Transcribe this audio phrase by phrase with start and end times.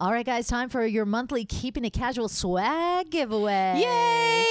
[0.00, 3.80] All right, guys, time for your monthly Keeping It Casual swag giveaway.
[3.82, 4.44] Yay!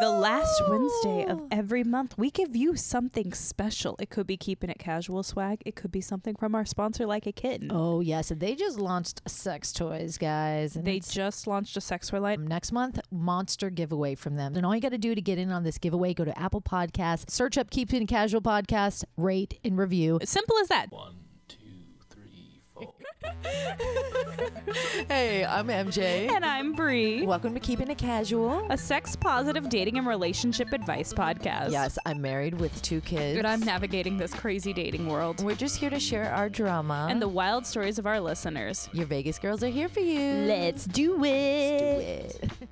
[0.00, 3.94] The last Wednesday of every month, we give you something special.
[4.00, 5.62] It could be keeping it casual swag.
[5.64, 7.68] It could be something from our sponsor, like a kitten.
[7.70, 8.32] Oh, yes.
[8.32, 10.74] And they just launched sex toys, guys.
[10.74, 12.44] And They just launched a sex toy line.
[12.46, 15.52] next month monster giveaway from them and all you got to do to get in
[15.52, 19.78] on this giveaway go to apple Podcasts, search up keeping it casual podcast rate and
[19.78, 20.90] review Simple as that.
[20.90, 21.25] One, two, three, four.
[25.08, 29.98] Hey i'm mj And I'm Bree, welcome to keeping it casual a sex positive dating
[29.98, 31.70] and relationship advice podcast.
[31.70, 35.76] yes i'm married with two kids And I'm navigating this crazy dating world we're just
[35.76, 38.88] here to share our drama and the wild stories of our listeners.
[38.92, 42.38] your vegas girls are here for you Let's do it.
[42.40, 42.68] do it.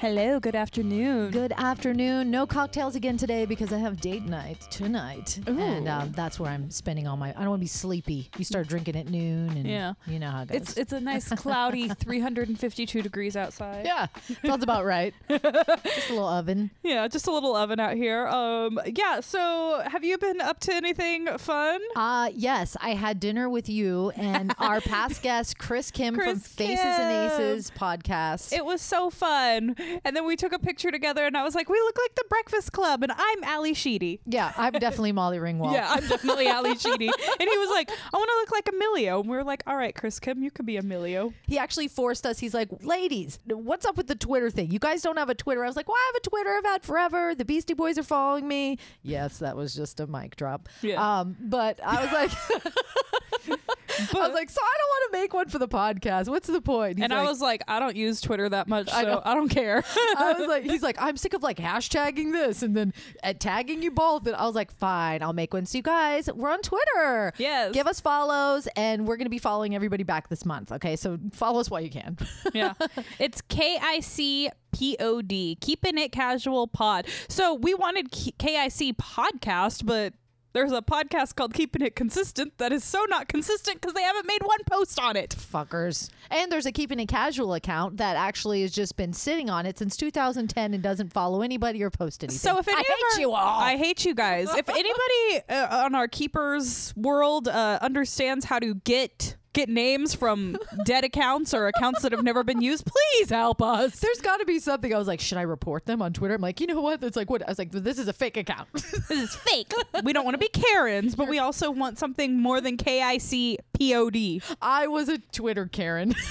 [0.00, 1.32] Hello, good afternoon.
[1.32, 2.30] Good afternoon.
[2.30, 5.90] No cocktails again today because I have date night tonight, and Ooh.
[5.90, 7.30] um, that's where I'm spending all my.
[7.30, 8.30] I don't want to be sleepy.
[8.38, 9.94] You start drinking at noon, and Yeah.
[10.06, 10.56] you know how it goes.
[10.60, 13.86] It's it's a nice cloudy 352 degrees outside.
[13.86, 14.06] yeah,
[14.46, 15.14] sounds about right.
[15.28, 16.70] Just a little oven.
[16.84, 18.28] Yeah, just a little oven out here.
[18.28, 19.18] Um, yeah.
[19.18, 21.80] So, have you been up to anything fun?
[21.96, 26.46] Uh yes, I had dinner with you and our past guest Chris Kim from Chris
[26.46, 28.52] Faces and Aces podcast.
[28.52, 31.68] It was so fun, and then we took a picture together, and I was like,
[31.68, 34.20] "We look like the Breakfast Club," and I'm Ally Sheedy.
[34.26, 35.72] yeah, I'm definitely Molly Ringwald.
[35.72, 37.06] Yeah, I'm definitely Ally Sheedy.
[37.08, 39.76] And he was like, "I want to look like Emilio," and we were like, "All
[39.76, 42.38] right, Chris Kim, you could be Emilio." He actually forced us.
[42.38, 44.70] He's like, ladies, what's up with the Twitter thing?
[44.70, 45.64] You guys don't have a Twitter.
[45.64, 46.50] I was like, well, I have a Twitter.
[46.58, 47.34] I've had forever.
[47.34, 48.78] The Beastie Boys are following me.
[49.02, 50.68] Yes, that was just a mic drop.
[50.82, 51.20] Yeah.
[51.20, 53.58] Um, but I was like,
[53.88, 56.28] I was like, so I don't want to make one for the podcast.
[56.28, 56.98] What's the point?
[56.98, 59.14] He's and I was like, "I don't use Twitter that much, I know.
[59.14, 59.82] so I, don't care."
[60.16, 63.82] I was like, he's like, I'm sick of like hashtagging this and then uh, tagging
[63.82, 64.26] you both.
[64.26, 65.66] And I was like, fine, I'll make one.
[65.66, 67.32] So you guys, we're on Twitter.
[67.38, 67.72] Yes.
[67.72, 70.72] Give us follows and we're going to be following everybody back this month.
[70.72, 70.96] Okay.
[70.96, 72.16] So follow us while you can.
[72.52, 72.74] yeah.
[73.18, 77.06] It's K I C P O D, keeping it casual pod.
[77.28, 80.12] So we wanted K I C podcast, but
[80.52, 84.26] there's a podcast called Keeping It Consistent that is so not consistent because they haven't
[84.26, 85.30] made one post on it.
[85.38, 86.10] Fuckers.
[86.30, 89.78] And there's a Keeping It Casual account that actually has just been sitting on it
[89.78, 92.38] since 2010 and doesn't follow anybody or post anything.
[92.38, 93.60] So if any I hate our- you all.
[93.60, 94.48] I hate you guys.
[94.54, 100.56] If anybody uh, on our keepers world uh, understands how to get get names from
[100.84, 103.98] dead accounts or accounts that have never been used, please help us.
[104.00, 104.94] there's got to be something.
[104.94, 106.34] I was like, should I report them on Twitter?
[106.34, 107.02] I'm like, you know what?
[107.02, 107.42] It's like, what?
[107.42, 108.68] I was like, this is a fake account.
[109.08, 109.72] This is fake.
[110.04, 113.18] we don't want to be Karens, but we also want something more than K I
[113.18, 114.42] C P O D.
[114.60, 116.14] I was a Twitter Karen.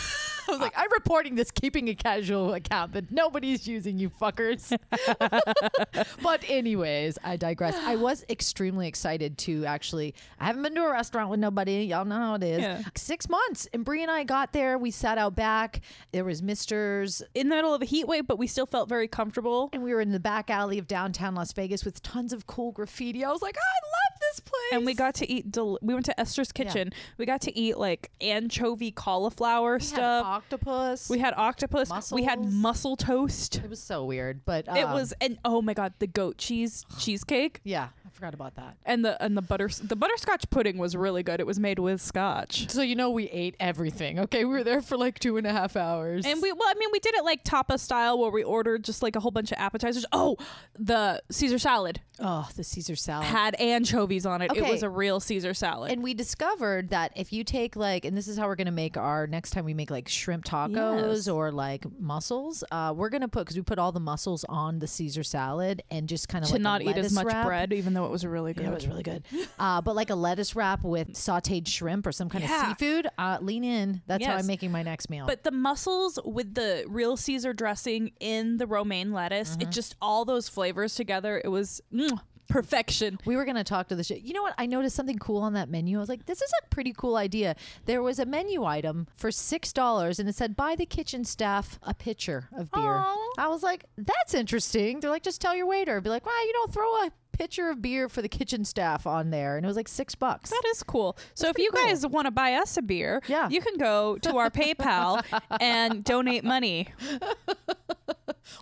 [0.50, 4.76] I was like, I'm reporting this keeping a casual account that nobody's using, you fuckers.
[6.24, 7.76] but anyways, I digress.
[7.76, 10.14] I was extremely excited to actually.
[10.40, 11.84] I haven't been to a restaurant with nobody.
[11.84, 12.62] Y'all know how it is.
[12.62, 12.82] Yeah.
[12.96, 14.78] Six months, and Brie and I got there.
[14.78, 15.82] We sat out back.
[16.12, 19.08] There was Mister's, In the middle of a heat wave, but we still felt very
[19.08, 19.70] comfortable.
[19.74, 22.72] and we were in the back alley of downtown Las Vegas with tons of cool
[22.72, 23.24] graffiti.
[23.24, 24.58] I was like, I love this place.
[24.74, 25.52] And we got to eat.
[25.52, 26.92] Del- we went to Esther's Kitchen.
[27.18, 30.37] We got to eat like anchovy cauliflower We stuff.
[30.38, 31.10] Octopus.
[31.10, 32.12] we had octopus.
[32.12, 33.58] We had mussel toast.
[33.58, 36.86] it was so weird, but it um, was and oh my god, the goat cheese
[37.00, 38.78] cheesecake Yeah, forgot about that.
[38.86, 41.40] and the and the butter the butterscotch pudding was really good.
[41.40, 42.70] It was made with scotch.
[42.70, 44.20] So you know we ate everything.
[44.20, 46.26] Okay, we were there for like two and a half hours.
[46.26, 49.04] And we, well, I mean, we did it like tapa style, where we ordered just
[49.04, 50.06] like a whole bunch of appetizers.
[50.12, 50.38] Oh,
[50.78, 53.26] the Caesar salad oh, the Caesar salad.
[53.28, 54.52] had anchovies on it.
[54.56, 55.92] It was a real Caesar salad.
[55.92, 58.98] and we discovered that if you take like, and this is how we're gonna make
[58.98, 61.28] our next time we make like shrimp tacos Yes.
[61.28, 64.88] or like mussels, uh, we're gonna put because we put all the mussels on the
[64.88, 67.46] Caesar salad and just kind of to like not eat as much wrap.
[67.46, 68.64] bread, even though it was really good.
[68.64, 69.24] Yeah, it was really good.
[69.60, 72.72] Uh, but like a lettuce wrap with sautéed shrimp or some kind Yeah.
[72.72, 73.08] of seafood.
[73.18, 74.02] Uh, lean in.
[74.08, 74.42] That's how Yes.
[74.42, 75.26] I'm making my next meal.
[75.26, 79.62] But the mussels with the real Caesar dressing in the romaine lettuce, Mm-hmm.
[79.64, 81.42] it just all those flavors together.
[81.44, 83.20] It was mm, perfection.
[83.26, 84.16] We were going to talk to the show.
[84.16, 84.54] You know what?
[84.58, 85.98] I noticed something cool on that menu.
[85.98, 87.56] I was like, this is a pretty cool idea.
[87.86, 91.94] There was a menu item for $6 and it said, buy the kitchen staff a
[91.94, 92.84] pitcher of beer.
[92.84, 93.28] Aw.
[93.38, 95.00] I was like, that's interesting.
[95.00, 96.00] They're like, just tell your waiter.
[96.02, 99.30] Be like, well, you don't throw a pitcher of beer for the kitchen staff on
[99.30, 99.58] there.
[99.58, 100.50] And it was like six bucks.
[100.50, 101.18] That is cool.
[101.36, 101.84] So if you cool.
[101.86, 103.48] guys want to buy us a beer, Yeah.
[103.50, 105.24] you can go to our PayPal
[105.60, 106.88] and donate money.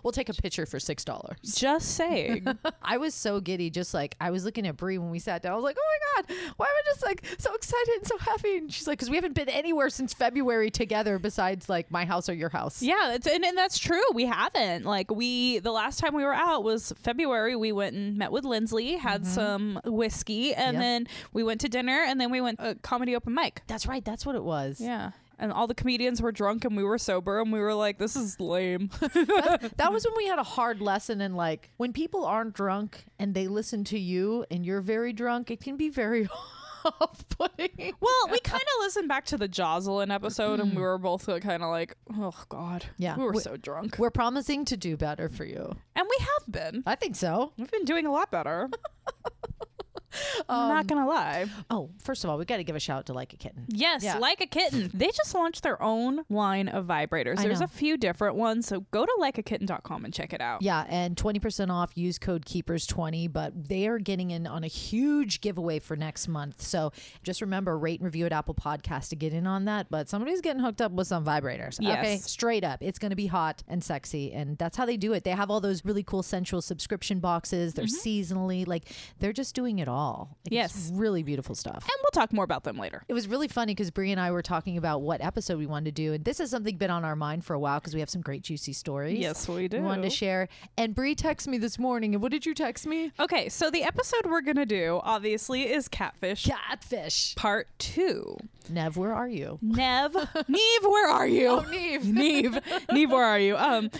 [0.02, 1.56] We'll take a pitcher for $6.
[1.56, 2.46] Just saying.
[2.82, 5.52] I was so giddy, just like I was looking at Brie when we sat down.
[5.52, 8.18] I was like, "Oh my god, why am I just like so excited and so
[8.18, 12.04] happy?" And she's like, "Because we haven't been anywhere since February together, besides like my
[12.04, 14.02] house or your house." Yeah, it's, and, and that's true.
[14.12, 14.84] We haven't.
[14.84, 17.54] Like we, the last time we were out was February.
[17.56, 19.30] We went and met with Lindsley, had mm-hmm.
[19.30, 20.82] some whiskey, and Yep.
[20.82, 23.62] then we went to dinner, and then we went a comedy open mic.
[23.66, 24.04] That's right.
[24.04, 24.80] That's what it was.
[24.80, 27.98] Yeah, and all the comedians were drunk and we were sober and we were like,
[27.98, 28.90] this is lame.
[29.76, 33.34] That was when we had a hard lesson in like when people aren't drunk and
[33.34, 36.26] they listen to you and you're very drunk, it can be very
[37.00, 37.94] off-putting.
[38.00, 41.62] well, we kind of listened back to the Jocelyn episode and we were both kind
[41.62, 42.84] of like, oh God.
[42.98, 43.16] Yeah.
[43.16, 43.96] We were We- so drunk.
[43.98, 45.76] We're promising to do better for you.
[45.94, 46.82] And we have been.
[46.86, 47.52] I think so.
[47.56, 48.68] We've been doing a lot better.
[50.48, 51.46] I'm Um, not gonna lie.
[51.70, 53.64] Oh, first of all, we got to give a shout out to Like a Kitten.
[53.68, 54.18] Yes, Yeah.
[54.18, 54.90] like a kitten.
[54.94, 57.38] They just launched their own line of vibrators.
[57.38, 57.64] I There's know.
[57.64, 60.62] a few different ones, so go to likeakitten.com and check it out.
[60.62, 65.40] Yeah, and 20% off, use code KEEPERS20, but they are getting in on a huge
[65.40, 66.62] giveaway for next month.
[66.62, 66.92] So
[67.22, 69.88] just remember, rate and review at Apple Podcast to get in on that.
[69.90, 71.76] But somebody's getting hooked up with some vibrators.
[71.80, 71.98] Yes.
[71.98, 72.78] Okay, straight up.
[72.82, 74.32] It's going to be hot and sexy.
[74.32, 75.24] And that's how they do it.
[75.24, 77.74] They have all those really cool sensual subscription boxes.
[77.74, 78.84] They're seasonally, like,
[79.18, 80.05] they're just doing it all.
[80.10, 80.90] Like, it's Yes.
[80.94, 81.82] really beautiful stuff.
[81.84, 83.02] And we'll talk more about them later.
[83.08, 85.86] It was really funny because Brie and I were talking about what episode we wanted
[85.96, 88.00] to do, and this is something been on our mind for a while because we
[88.00, 89.18] have some great juicy stories.
[89.18, 89.78] Yes, we do.
[89.78, 90.48] We wanted to share.
[90.76, 93.12] And Brie texted me this morning, and what did you text me?
[93.20, 97.34] Okay, so the episode we're gonna do, obviously, is Catfish Catfish.
[97.36, 98.36] Part Two.
[98.68, 99.60] Nev, where are you?
[99.62, 100.12] Nev,
[100.48, 101.46] Neve, where are you?
[101.48, 102.04] Oh, Neve.
[102.12, 102.58] Neve,
[102.90, 103.56] Neve, where are you?
[103.56, 103.92] Um,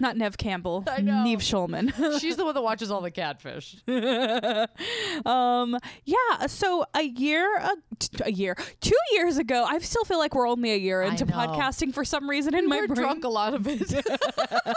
[0.00, 0.82] not Neve Campbell.
[0.86, 1.22] I know.
[1.24, 1.92] Neve Schulman.
[2.20, 3.76] She's the one that watches all the catfish.
[3.86, 4.66] um,
[5.54, 6.46] Um, yeah.
[6.46, 7.46] So a year,
[8.20, 11.24] a, a year, two years ago, I still feel like we're only a year into
[11.24, 11.34] know.
[11.34, 13.00] podcasting for some reason in my We're brain.
[13.00, 13.82] drunk a lot of it.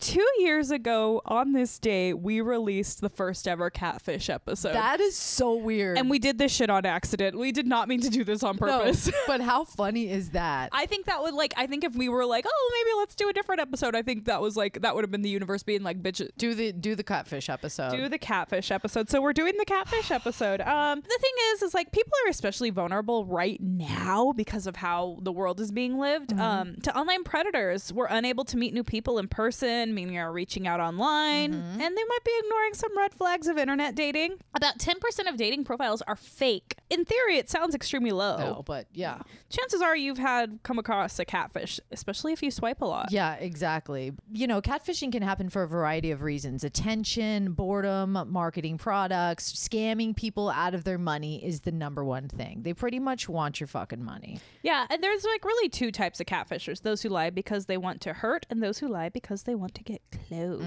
[0.00, 4.74] Two years ago on this day, we released the first ever catfish episode.
[4.74, 5.96] that is so weird.
[5.98, 7.38] and we did this shit on accident.
[7.38, 9.10] We did not mean to do this on No, purpose.
[9.26, 10.70] but how funny is that?
[10.72, 13.28] I think that would like I think if we were like, oh, maybe let's do
[13.28, 15.82] a different episode, I think that was like that would have been the universe being
[15.82, 17.92] like, bitch, do the do the catfish episode.
[17.92, 19.08] do the catfish episode.
[19.08, 20.60] So we're doing the catfish episode.
[20.60, 25.16] Um, the thing is, is like people are especially vulnerable right now because of how
[25.22, 26.28] the world is being lived.
[26.28, 26.40] Mm-hmm.
[26.42, 30.66] Um, to online predators, we're unable to meet new people in person, meaning are reaching
[30.66, 31.80] out online, Mm-hmm.
[31.80, 34.36] and they might be ignoring some red flags of internet dating.
[34.54, 36.76] About ten percent of dating profiles are fake.
[36.90, 38.36] In theory, it sounds extremely low.
[38.36, 39.20] no, but yeah.
[39.48, 43.10] Chances are you've had come across a catfish, especially if you swipe a lot.
[43.10, 44.12] Yeah, exactly.
[44.32, 46.62] You know, catfishing can happen for a variety of reasons.
[46.64, 52.62] Attention, boredom, marketing products, scamming people out of their money is the number one thing.
[52.62, 54.40] They pretty much want your fucking money.
[54.62, 58.00] Yeah, and there's like really two types of catfishers: those who lie because they want
[58.02, 60.62] to hurt, and those who lie because they want to get close.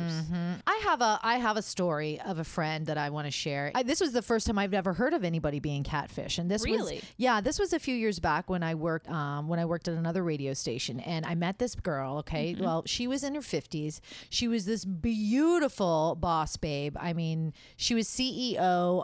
[0.65, 3.71] I have a I have a story of a friend that I want to share.
[3.75, 6.61] I, this was the first time I've ever heard of anybody being catfish, and this
[6.61, 7.01] was Really?
[7.17, 9.95] yeah, this was a few years back when I worked um, when I worked at
[9.95, 12.17] another radio station, and I met this girl.
[12.19, 12.63] Okay, Mm-hmm.
[12.63, 13.99] well, she was in her fifties.
[14.29, 16.95] She was this beautiful boss babe.
[16.99, 18.57] I mean, she was CEO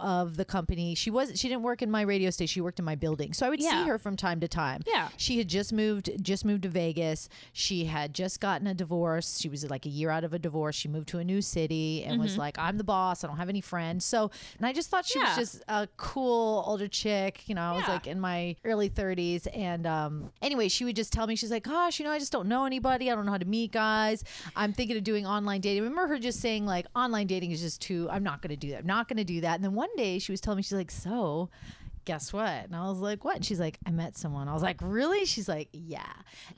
[0.04, 0.96] of the company.
[0.96, 2.53] She was she didn't work in my radio station.
[2.54, 3.84] She worked in my building, so I would Yeah.
[3.84, 4.82] see her from time to time.
[4.86, 5.10] Yeah.
[5.18, 7.28] She had just moved just moved to Vegas.
[7.52, 9.40] She had just gotten a divorce.
[9.40, 10.76] She was like a year out of a divorce.
[10.76, 13.24] She moved to a new city and was like, I'm the boss.
[13.24, 14.06] I don't have any friends.
[14.06, 15.36] So, and I just thought she Yeah.
[15.38, 17.48] was just a cool older chick.
[17.48, 19.48] You know, I was like in my early 30s.
[19.56, 22.32] And um, anyway, she would just tell me, she's like, gosh, you know, I just
[22.32, 23.10] don't know anybody.
[23.12, 24.24] I don't know how to meet guys.
[24.56, 25.82] I'm thinking of doing online dating.
[25.82, 28.56] I remember her just saying, like, online dating is just too, I'm not going to
[28.58, 28.80] do that.
[28.80, 29.56] I'm not going to do that.
[29.56, 31.50] And then one day she was telling me, she's like, so,
[32.06, 32.66] guess what?
[32.66, 33.38] And I was like, what?
[33.38, 34.48] And she's like, I met someone.
[34.48, 35.26] I was like, really?
[35.26, 36.12] She's like, yeah.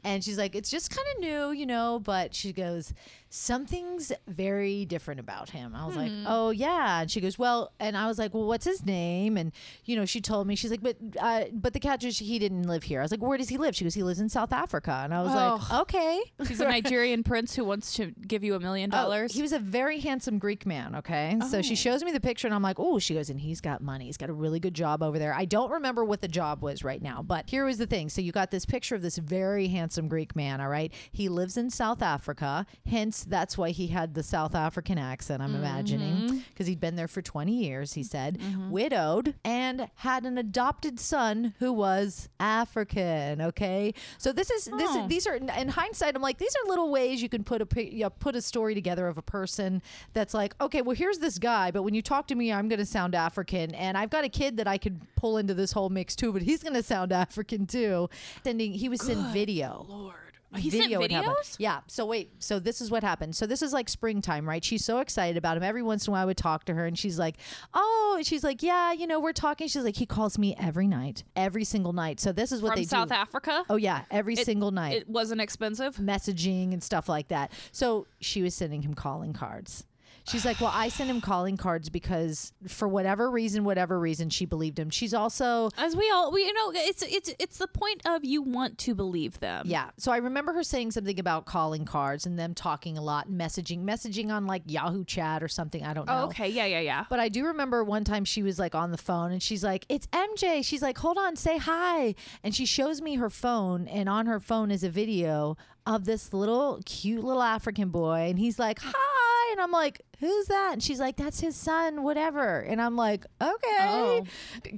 [0.03, 2.93] And she's like, it's just kind of new, you know, but she goes,
[3.29, 5.75] something's very different about him.
[5.75, 7.01] I was like, oh, yeah.
[7.01, 9.36] And she goes, well, and I was like, well, what's his name?
[9.38, 9.51] And,
[9.84, 12.63] you know, she told me, she's like, but, uh, but the cat just, he didn't
[12.63, 13.00] live here.
[13.00, 13.75] I was like, where does he live?
[13.75, 15.01] She goes, he lives in South Africa.
[15.03, 15.34] And I was
[15.70, 16.22] like, okay.
[16.48, 19.34] He's a Nigerian prince who wants to give you a million dollars.
[19.34, 20.96] he was a very handsome Greek man.
[20.96, 23.62] Okay, so she shows me the picture, and I'm like, oh, she goes, and he's
[23.62, 24.05] got money.
[24.05, 25.34] He's got a really good job over there.
[25.34, 28.10] I don't remember what the job was right now, but here was the thing.
[28.10, 30.62] So you got this picture of this very handsome Greek man.
[30.62, 32.65] All right, he lives in South Africa.
[32.86, 35.41] Hence, that's why he had the South African accent.
[35.41, 36.38] I'm imagining mm-hmm.
[36.50, 37.93] because he'd been there for 20 years.
[37.93, 38.69] He said, mm-hmm.
[38.69, 43.41] widowed, and had an adopted son who was African.
[43.41, 45.07] Okay, so this is this is, Oh.
[45.07, 46.15] these are in hindsight.
[46.15, 48.74] I'm like, these are little ways you can put a you know, put a story
[48.74, 49.81] together of a person
[50.13, 52.79] that's like, okay, well, here's this guy, but when you talk to me, I'm going
[52.79, 55.89] to sound African, and I've got a kid that I could pull into this whole
[55.89, 58.10] mix too, but he's going to sound African too.
[58.43, 59.86] Sending, he was sending video.
[59.89, 60.25] Lord.
[60.55, 61.55] He sent videos?
[61.59, 61.81] Yeah.
[61.88, 62.31] So wait.
[62.39, 63.35] So this is what happened.
[63.35, 64.63] So this is like springtime, right?
[64.63, 65.63] She's so excited about him.
[65.63, 67.35] Every once in a while, I would talk to her, and she's like,
[67.74, 71.24] "Oh," she's like, "Yeah, you know, we're talking." She's like, "He calls me every night,
[71.35, 72.88] every single night." So this is what they do.
[72.88, 73.15] From they South do.
[73.15, 73.63] Africa?
[73.69, 75.97] Oh yeah, every It- single night It wasn't expensive.
[75.97, 77.51] messaging and stuff like that.
[77.71, 79.85] So she was sending him calling cards.
[80.27, 84.46] She's like, well, I sent him calling cards because for whatever reason, whatever reason, she
[84.46, 84.89] believed him.
[84.89, 88.41] She's also As we all, we you know, it's it's it's the point of you
[88.41, 89.65] want to believe them.
[89.67, 89.91] Yeah.
[89.98, 93.84] So I remember her saying something about calling cards and them talking a lot, messaging,
[93.84, 95.84] messaging on like Yahoo chat or something.
[95.84, 96.22] I don't oh, know.
[96.24, 96.50] Oh, okay.
[96.50, 96.65] Yeah.
[96.65, 96.79] Yeah.
[96.79, 97.05] Yeah.
[97.10, 99.86] But I do remember one time she was like on the phone and she's like,
[99.89, 100.65] It's MJ.
[100.65, 102.15] She's like, Hold on, say hi.
[102.44, 106.34] And she shows me her phone, and on her phone is a video of this
[106.34, 108.27] little cute little African boy.
[108.29, 109.51] And he's like, Hi.
[109.51, 110.74] And I'm like, Who's that?
[110.74, 112.60] And she's like, That's his son, whatever.
[112.60, 113.77] And I'm like, Okay.
[113.81, 114.24] Oh.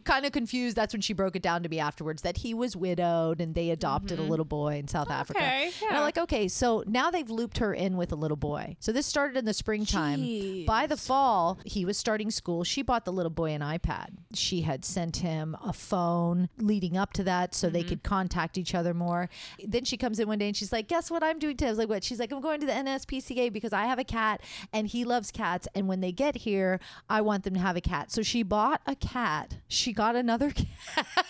[0.04, 0.76] Kind of confused.
[0.76, 3.70] That's when she broke it down to me afterwards that he was widowed and they
[3.70, 4.32] adopted a mm-hmm.
[4.32, 5.40] little boy in South oh, Africa.
[5.40, 5.98] Okay, And yeah.
[5.98, 8.76] I'm like, Okay, so now they've looped her in with a little boy.
[8.80, 10.66] So this started in the springtime.
[10.66, 12.64] By the fall, he was starting school.
[12.64, 14.10] She bought the little boy an iPad.
[14.34, 17.90] She had sent him a phone leading up to that so they mm-hmm.
[17.90, 19.30] could contact each other more.
[19.64, 21.68] Then she comes in one day and she's like, Guess what I'm doing today?
[21.68, 22.04] I was like, What?
[22.04, 24.42] She's like, I'm going to the NSPCA because I have a cat
[24.74, 25.68] and he loves cats.
[25.76, 26.80] And when they get here,
[27.10, 28.12] I want them to have a cat.
[28.12, 29.58] So she bought a cat.
[29.68, 30.52] She got another
[30.86, 31.26] cat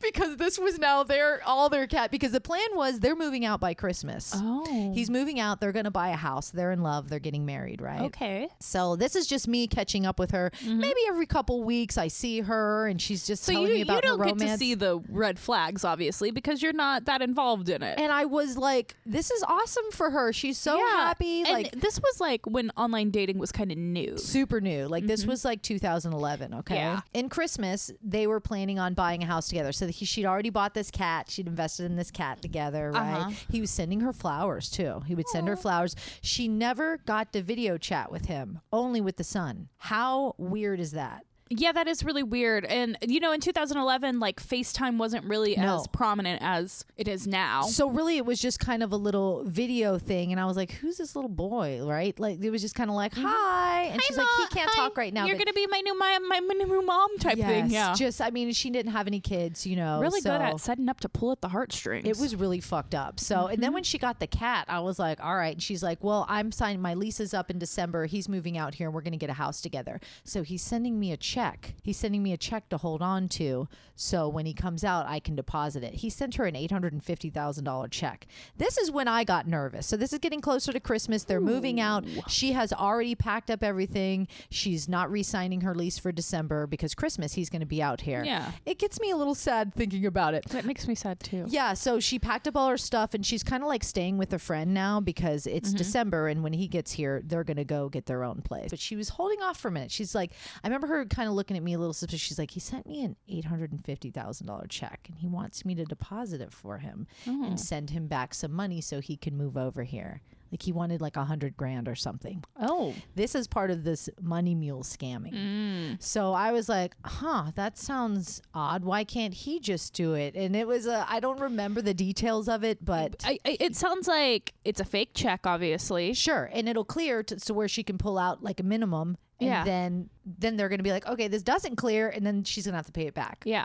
[0.00, 3.60] because this was now their all their cat because the plan was they're moving out
[3.60, 4.32] by Christmas.
[4.34, 4.92] Oh.
[4.94, 5.60] He's moving out.
[5.60, 6.50] They're going to buy a house.
[6.50, 7.08] They're in love.
[7.08, 8.02] They're getting married, right?
[8.02, 8.48] okay.
[8.60, 10.50] So this is just me catching up with her.
[10.60, 10.78] Mm-hmm.
[10.80, 13.84] Maybe every couple weeks I see her and she's just So telling you me you
[14.00, 17.82] don't her get to see the red flags, obviously, because you're not that involved in
[17.82, 17.98] it.
[17.98, 20.32] and I was like, this is awesome for her.
[20.32, 20.90] She's so Yeah.
[21.06, 21.42] happy.
[21.42, 24.16] And like this was like when online dating was kind of new.
[24.18, 24.86] super new.
[24.86, 26.54] Like this was like 2011.
[26.54, 26.74] Okay.
[26.74, 26.82] Mm-hmm.
[26.82, 27.00] Yeah.
[27.14, 29.72] In Christmas, they were planning on buying a house together.
[29.72, 31.30] So he, she'd already bought this cat.
[31.30, 32.90] She'd invested in this cat together.
[32.92, 33.20] Right.
[33.20, 33.30] Uh-huh.
[33.50, 35.02] He was sending her flowers too.
[35.06, 35.94] He would send her flowers.
[36.22, 38.60] She never got to video chat with him.
[38.72, 39.68] Only with the son.
[39.78, 41.24] How weird is that?
[41.58, 42.64] Yeah, that is really weird.
[42.64, 45.76] And you know, in 2011, like FaceTime wasn't really No.
[45.76, 47.62] as prominent as it is now.
[47.62, 50.72] So really, it was just kind of a little video thing, and I was like,
[50.72, 52.18] "Who's this little boy?" Right?
[52.18, 53.26] Like it was just kind of like, mm-hmm.
[53.26, 55.98] "Hi," and she's like, "He can't talk right now." You're but gonna be my new
[55.98, 57.70] my, my new mom type thing.
[57.70, 60.00] yes, Yeah, Just, I mean, she didn't have any kids, you know.
[60.00, 62.08] really good at setting up to pull at the heartstrings.
[62.08, 63.20] It was really fucked up.
[63.20, 63.74] So, and then mm-hmm.
[63.74, 66.50] when she got the cat, I was like, "All right." And she's like, "Well, I'm
[66.50, 66.80] signing.
[66.80, 68.06] My lease is up in December.
[68.06, 71.12] He's moving out here, and we're gonna get a house together." So he's sending me
[71.12, 71.41] a check.
[71.82, 75.20] He's sending me a check to hold on to, so when he comes out, I
[75.20, 75.94] can deposit it.
[75.94, 78.26] He sent her an eight hundred and fifty thousand dollar check.
[78.56, 79.86] This is when I got nervous.
[79.86, 81.24] So this is getting closer to Christmas.
[81.24, 82.04] They're moving out.
[82.28, 84.28] She has already packed up everything.
[84.50, 88.22] She's not re-signing her lease for December because Christmas he's going to be out here.
[88.24, 88.50] Yeah.
[88.66, 90.44] It gets me a little sad thinking about it.
[90.50, 91.44] that makes me sad too.
[91.48, 94.32] Yeah, so she packed up all her stuff and she's kind of like staying with
[94.32, 95.78] a friend now because it's Mm-hmm.
[95.78, 98.68] December and when he gets here, they're going to go get their own place.
[98.70, 99.90] But she was holding off for a minute.
[99.90, 100.32] She's like,
[100.62, 102.20] I remember her kind of looking at me a little suspicious.
[102.26, 106.52] She's like, he sent me an $850,000 check and he wants me to deposit it
[106.52, 107.44] for him Oh.
[107.44, 110.22] and send him back some money so he can move over here.
[110.50, 112.44] Like he wanted like a hundred grand or something.
[112.60, 115.32] Oh, This is part of this money mule scamming.
[115.32, 116.02] Mm.
[116.02, 118.84] So I was like, huh, that sounds odd.
[118.84, 120.34] Why can't he just do it?
[120.34, 123.76] And it was a, I don't remember the details of it, but I, I, it
[123.76, 126.12] sounds like it's a fake check, obviously.
[126.12, 126.50] sure.
[126.52, 129.16] And it'll clear to, to where she can pull out like a minimum.
[129.42, 132.08] And then, then they're going to be like, okay, this doesn't clear.
[132.08, 133.42] And then she's going to have to pay it back.
[133.44, 133.64] Yeah,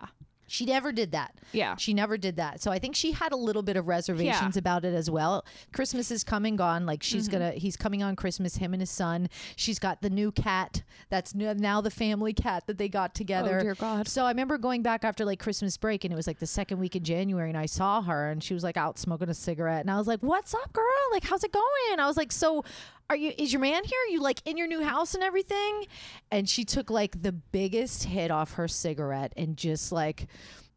[0.49, 1.35] She never did that.
[1.51, 1.75] yeah.
[1.75, 2.61] She never did that.
[2.61, 5.45] So I think she had a little bit of reservations about it as well.
[5.73, 6.85] Christmas is coming gone.
[6.85, 7.31] Like she's Mm-hmm.
[7.39, 8.55] gonna, he's coming on Christmas.
[8.55, 9.27] Him and his son.
[9.57, 10.83] She's got the new cat.
[11.09, 13.57] That's now the family cat that they got together.
[13.59, 14.07] Oh, dear God.
[14.07, 16.79] So I remember going back after like Christmas break, and it was like the second
[16.79, 19.81] week in January, and I saw her, and she was like out smoking a cigarette,
[19.81, 20.85] and I was like, "What's up, girl?
[21.11, 22.63] Like, how's it going?" I was like, "So."
[23.09, 23.99] Are you is your man here?
[24.07, 25.85] Are you like in your new house and everything?
[26.29, 30.27] And she took like the biggest hit off her cigarette and just like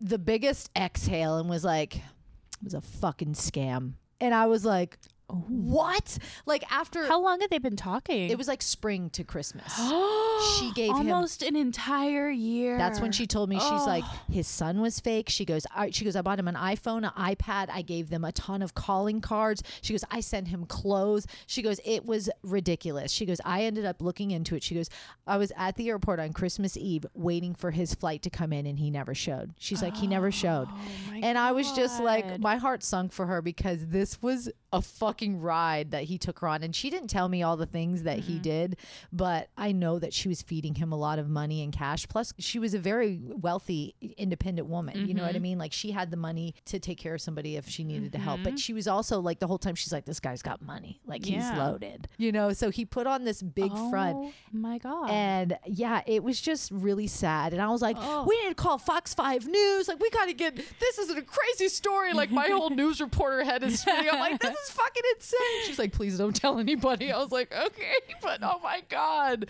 [0.00, 3.94] the biggest exhale and was like, it was a fucking scam.
[4.20, 4.98] And I was like,
[5.32, 5.44] Oh.
[5.48, 6.18] what?
[6.46, 8.30] Like after How long had they been talking?
[8.30, 9.72] it was like spring to Christmas.
[10.58, 12.76] she gave him almost an entire year.
[12.78, 14.20] that's when she told me she's like Oh.
[14.30, 15.28] his son was fake.
[15.28, 17.68] She goes, I, she goes, I bought him an iPhone, an iPad.
[17.70, 19.62] I gave them a ton of calling cards.
[19.82, 21.26] She goes, I sent him clothes.
[21.46, 23.12] She goes, it was ridiculous.
[23.12, 24.62] She goes, I ended up looking into it.
[24.62, 24.88] She goes,
[25.26, 28.66] I was at the airport on Christmas Eve waiting for his flight to come in,
[28.66, 29.52] and he never showed.
[29.58, 30.68] She's like, he never showed.
[30.70, 34.80] Oh And I was just like, my heart sunk for her because this was a
[34.80, 36.62] fucking ride that he took her on.
[36.62, 38.32] And she didn't tell me all the things that Mm-hmm.
[38.32, 38.76] he did,
[39.12, 42.06] but I know that she was feeding him a lot of money and cash.
[42.08, 45.08] Plus, she was a very wealthy, independent woman.
[45.08, 45.42] You know what I Mm-hmm.
[45.42, 45.58] mean?
[45.58, 48.40] Like, she had the money to take care of somebody if she needed to help.
[48.40, 48.44] Mm-hmm.
[48.50, 51.00] But she was also like, the whole time, she's like, this guy's got money.
[51.06, 52.08] Like, he's loaded.
[52.18, 52.52] You know?
[52.52, 54.16] So he put on this big front.
[54.16, 55.10] Oh my god.
[55.10, 57.52] And yeah, it was just really sad.
[57.52, 58.24] And I was like, Oh.
[58.28, 59.88] we need to call Fox 5 News.
[59.88, 62.12] Like, we got to get this is a crazy story.
[62.12, 64.08] Like, my whole news reporter head is spinning.
[64.12, 65.66] I'm like, this was fucking insane.
[65.66, 67.10] She's like, please don't tell anybody.
[67.12, 69.46] I was like, okay, but oh my god,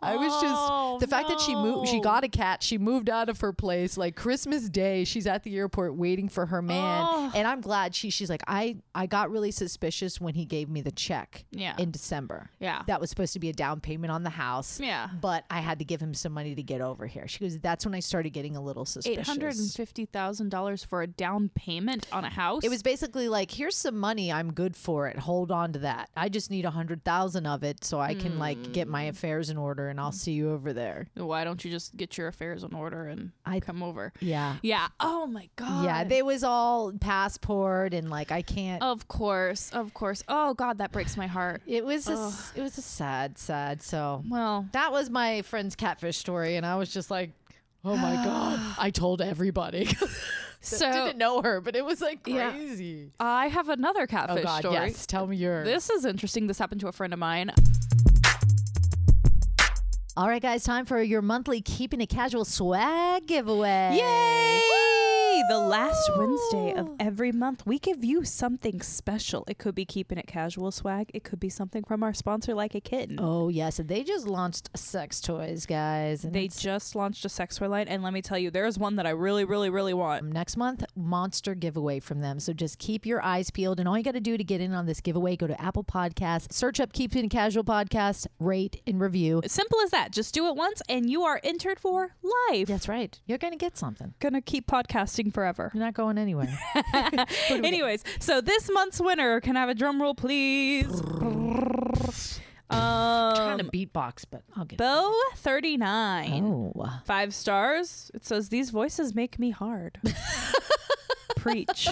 [0.00, 1.88] I was Oh, just the fact that she moved.
[1.88, 2.62] She got a cat.
[2.62, 5.04] She moved out of her place like Christmas Day.
[5.04, 7.32] She's at the airport waiting for her man, Oh.
[7.34, 8.10] and I'm glad she.
[8.10, 11.74] She's like, I I got really suspicious when he gave me the check Yeah.
[11.78, 12.50] in December.
[12.60, 12.82] Yeah.
[12.86, 14.80] that was supposed to be a down payment on the house.
[14.80, 15.08] Yeah.
[15.20, 17.26] but I had to give him some money to get over here.
[17.28, 19.26] She goes, that's when I started getting a little Eight suspicious.
[19.26, 22.64] hundred and fifty thousand dollars for a down payment on a house.
[22.64, 24.30] It was basically like, here's some money.
[24.52, 25.18] I'm good for it.
[25.18, 26.10] Hold on to that.
[26.14, 28.92] I just need a hundred thousand of it so I can like get Hmm.
[28.92, 31.08] my affairs in order, and I'll see you over there.
[31.14, 34.12] Why don't you just get your affairs in order and I- come over?
[34.20, 34.56] Yeah.
[34.62, 34.88] Yeah.
[35.00, 35.84] Oh my god.
[35.86, 38.82] Yeah, they was all passport and like I can't.
[38.82, 40.22] Of course, of course.
[40.28, 41.62] Oh god, that breaks my heart.
[41.66, 43.82] It was a, it was a sad, sad.
[43.82, 47.30] So Well, that was my friend's catfish story, and I was just like,
[47.86, 48.60] oh my god!
[48.78, 49.88] I told everybody.
[50.62, 52.50] so didn't know her, but it was like Yeah.
[52.50, 53.10] crazy.
[53.20, 54.74] I have another catfish Oh catfish god, story.
[54.74, 55.06] yes.
[55.06, 55.66] Tell me yours.
[55.66, 56.46] This is interesting.
[56.46, 57.52] This happened to a friend of mine.
[60.14, 63.96] All right, guys, time for your monthly keeping it casual swag giveaway.
[63.98, 64.60] Yay!
[65.48, 66.94] The last Wednesday of ah.
[66.98, 69.44] every month, we give you something special.
[69.48, 71.10] It could be keeping it casual swag.
[71.12, 73.18] It could be something from our sponsor, like a kitten.
[73.20, 76.24] Oh yes, and they just launched sex toys, guys.
[76.24, 78.78] And They it's- just launched a sex toy line, and let me tell you, there's
[78.78, 80.22] one that I really, really, really want.
[80.22, 82.40] Um, next month monster giveaway from them.
[82.40, 84.72] So just keep your eyes peeled, and all you got to do to get in
[84.72, 89.00] on this giveaway, go to Apple Podcasts, search up Keeping It Casual Podcast, rate and
[89.00, 89.42] review.
[89.46, 90.12] Simple as that.
[90.12, 92.14] Just do it once, and you are entered for
[92.48, 92.68] life.
[92.68, 93.20] That's right.
[93.26, 94.14] You're gonna get something.
[94.20, 95.70] Gonna keep podcasting forever.
[95.74, 96.58] You're not going anywhere.
[97.50, 100.86] Anyways, so this month's winner, can I have a drum roll, please?
[102.70, 104.78] trying to Um, beatbox, but I'll get.
[104.78, 106.72] Bo Thirty Nine,
[107.04, 108.10] five stars.
[108.14, 109.98] It says these voices make me hard.
[111.42, 111.88] Preach.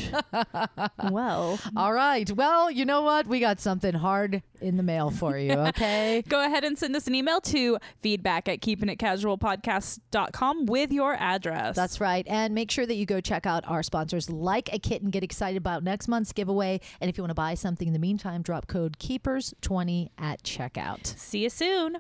[1.11, 2.31] well, all right.
[2.31, 3.27] Well, you know what?
[3.27, 5.51] We got something hard in the mail for you.
[5.71, 6.23] Okay.
[6.29, 11.77] go ahead and send us an email to feedback at keepingitcasualpodcast.com with your address.
[11.77, 12.27] That's right.
[12.29, 15.11] And make sure that you go check out our sponsors like a kitten.
[15.11, 16.81] Get excited about next month's giveaway.
[17.01, 21.07] And if you want to buy something in the meantime, drop code KEEPERS20 at checkout.
[21.07, 21.97] See you soon.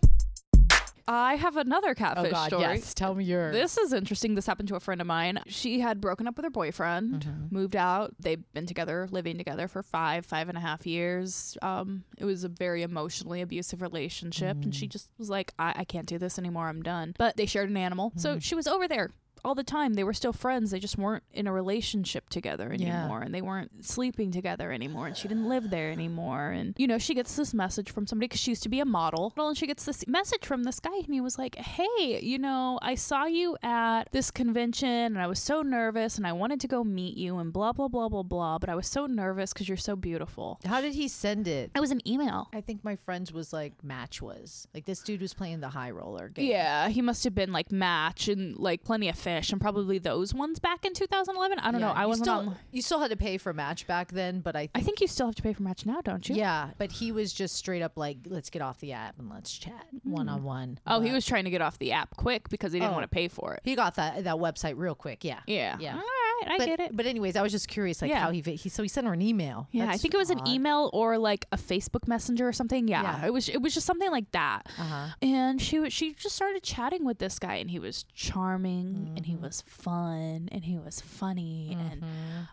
[1.08, 2.64] I have another catfish story.
[2.64, 2.94] Oh, yes.
[2.94, 3.54] Tell me yours.
[3.54, 4.34] This is interesting.
[4.34, 5.40] This happened to a friend of mine.
[5.46, 7.54] She had broken up with her boyfriend, Mm-hmm.
[7.54, 8.14] moved out.
[8.20, 11.56] They've been together, living together for five, five and a half years.
[11.62, 14.74] Um, it was a very emotionally abusive relationship, and Mm.
[14.74, 16.68] she just was like, I-, "I can't do this anymore.
[16.68, 18.42] I'm done." But they shared an animal, so Mm.
[18.42, 19.10] she was over there
[19.44, 19.94] all the time.
[19.94, 20.70] They were still friends.
[20.70, 23.00] They just weren't in a relationship together Yeah.
[23.02, 25.06] anymore, and they weren't sleeping together anymore.
[25.06, 26.50] And she didn't live there anymore.
[26.50, 28.84] And you know, she gets this message from somebody because she used to be a
[28.84, 32.38] model, and she gets this message from this guy, and he was like, "Hey, you
[32.38, 36.60] know, I saw you at this convention, and I was so nervous, and I wanted
[36.60, 39.52] to go meet you, and blah blah blah blah blah, but I was so nervous
[39.52, 41.70] because you're so beautiful." How did he send it?
[41.74, 42.48] It was an email.
[42.52, 44.66] I think my friends was like Match was.
[44.74, 46.48] Like this dude was playing the high roller game.
[46.50, 50.58] Yeah, he must have been like Match and like Plenty of And probably those ones
[50.58, 51.58] back in 2011.
[51.58, 51.88] I don't know.
[51.90, 52.56] I wasn't still, on.
[52.72, 54.84] You still had to pay for Match back then, but I I think.
[54.86, 56.34] think you still have to pay for Match now, don't you?
[56.36, 59.56] Yeah, but he was just straight up like, let's get off the app and let's
[59.56, 60.78] chat one on one.
[60.86, 62.94] Oh, he was trying to get off the app quick because he didn't Oh.
[62.94, 63.60] want to pay for it.
[63.64, 65.22] He got that that website real quick.
[65.24, 65.40] Yeah.
[65.46, 65.76] Yeah.
[65.78, 65.94] Yeah.
[65.94, 66.02] All
[66.42, 66.96] right, I but, get it.
[66.96, 68.20] But anyways, I was just curious, like Yeah.
[68.20, 69.68] how he, he so he sent her an email.
[69.72, 72.88] Yeah, I think it was an email or like a Facebook Messenger or something.
[72.88, 73.26] Yeah, Yeah.
[73.26, 73.48] it was.
[73.48, 74.66] It was just something like that.
[74.78, 75.08] Uh-huh.
[75.22, 75.92] And she was.
[75.92, 79.24] She just started chatting with this guy, and he was charming, and Mm-hmm.
[79.24, 82.02] he was fun, and he was funny, and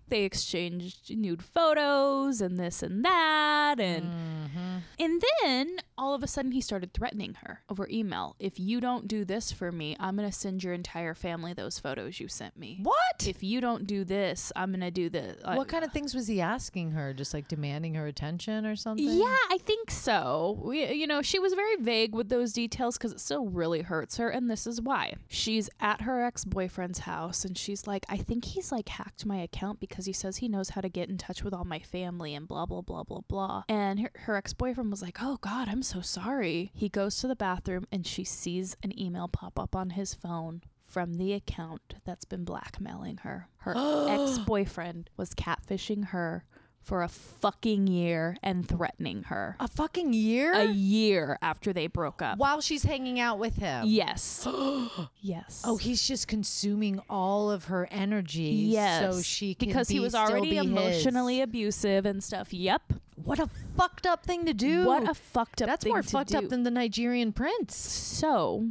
[0.07, 4.77] they exchanged nude photos and this and that, and Mm-hmm.
[4.99, 8.35] and then all of a sudden he started threatening her over email.
[8.39, 12.19] If you don't do this for me, I'm gonna send your entire family those photos
[12.19, 12.79] you sent me.
[12.83, 13.27] What?
[13.27, 15.37] If you don't do this, I'm gonna do this.
[15.43, 17.13] Uh, what kind of things was he asking her?
[17.13, 19.05] Just like demanding her attention or something?
[19.07, 20.59] Yeah, I think so.
[20.63, 24.17] We, you know, she was very vague with those details because it still really hurts
[24.17, 25.15] her, and this is why.
[25.27, 29.37] She's at her ex boyfriend's house, and she's like, I think he's like hacked my
[29.37, 32.33] account because he says he knows how to get in touch with all my family
[32.33, 33.63] and blah, blah, blah, blah, blah.
[33.69, 36.71] And her, her ex boyfriend was like, Oh God, I'm so sorry.
[36.73, 40.61] He goes to the bathroom, and she sees an email pop up on his phone.
[40.87, 43.49] From the account that's been blackmailing her.
[43.59, 43.73] Her
[44.09, 46.45] ex boyfriend was catfishing her
[46.87, 49.57] for a fucking year and threatening her.
[49.59, 50.53] A fucking year?
[50.53, 52.37] A year after they broke up.
[52.37, 53.83] While she's hanging out with him.
[53.85, 54.47] Yes.
[55.19, 55.63] yes.
[55.65, 58.41] Oh, he's just consuming all of her energy.
[58.69, 59.15] yes.
[59.15, 61.43] So she can because he was already be emotionally his.
[61.43, 62.53] abusive and stuff.
[62.53, 62.93] Yep.
[63.21, 64.85] What a fucked up thing to do.
[64.85, 66.37] What a fucked up That's more fucked do.
[66.37, 67.75] up than the Nigerian prince.
[67.75, 68.69] So